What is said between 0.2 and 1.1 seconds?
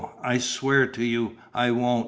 I swear to